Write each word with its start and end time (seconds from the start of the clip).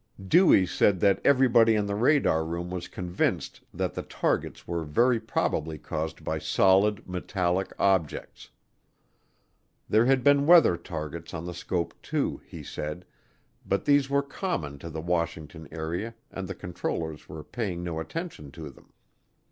Dewey 0.27 0.65
said 0.65 0.99
that 1.01 1.21
everybody 1.23 1.75
in 1.75 1.85
the 1.85 1.93
radar 1.93 2.43
room 2.43 2.71
was 2.71 2.87
convinced 2.87 3.61
that 3.71 3.93
the 3.93 4.01
targets 4.01 4.67
were 4.67 4.83
very 4.83 5.19
probably 5.19 5.77
caused 5.77 6.23
by 6.23 6.39
solid 6.39 7.07
metallic 7.07 7.71
objects. 7.77 8.49
There 9.87 10.07
had 10.07 10.23
been 10.23 10.47
weather 10.47 10.75
targets 10.75 11.35
on 11.35 11.45
the 11.45 11.53
scope 11.53 11.93
too, 12.01 12.41
he 12.47 12.63
said, 12.63 13.05
but 13.63 13.85
these 13.85 14.09
were 14.09 14.23
common 14.23 14.79
to 14.79 14.89
the 14.89 15.01
Washington 15.01 15.67
area 15.71 16.15
and 16.31 16.47
the 16.47 16.55
controllers 16.55 17.29
were 17.29 17.43
paying 17.43 17.83
no 17.83 17.99
attention 17.99 18.49
to 18.53 18.71
them. 18.71 18.93